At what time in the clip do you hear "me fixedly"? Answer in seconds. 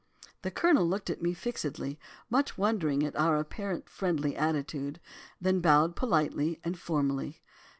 1.21-1.99